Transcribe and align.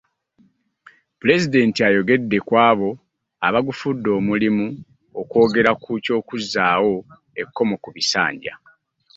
Pulezidenti 1.19 1.79
ayogedde 1.87 2.37
ku 2.47 2.53
abo 2.69 2.89
abagufudde 3.47 4.09
omulimu 4.19 4.65
okwogera 5.21 5.71
ku 5.83 5.91
ky'okuzzaawo 6.03 6.93
ekkomo 7.41 7.75
ku 7.83 7.89
bisanja. 7.95 8.53